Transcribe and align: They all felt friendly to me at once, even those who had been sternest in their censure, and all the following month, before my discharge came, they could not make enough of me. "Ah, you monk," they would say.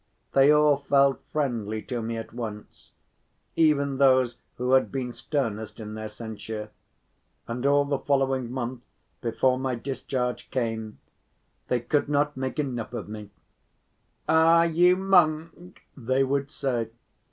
They 0.31 0.49
all 0.51 0.77
felt 0.77 1.21
friendly 1.31 1.83
to 1.83 2.01
me 2.01 2.17
at 2.17 2.33
once, 2.33 2.91
even 3.55 3.99
those 3.99 4.37
who 4.57 4.71
had 4.71 4.91
been 4.91 5.13
sternest 5.13 5.79
in 5.79 5.93
their 5.93 6.07
censure, 6.07 6.71
and 7.47 7.63
all 7.67 7.85
the 7.85 7.99
following 7.99 8.51
month, 8.51 8.81
before 9.21 9.59
my 9.59 9.75
discharge 9.75 10.49
came, 10.49 10.97
they 11.67 11.81
could 11.81 12.09
not 12.09 12.35
make 12.35 12.57
enough 12.57 12.93
of 12.93 13.07
me. 13.09 13.29
"Ah, 14.27 14.63
you 14.63 14.95
monk," 14.95 15.83
they 15.95 16.23
would 16.23 16.49
say. 16.49 16.89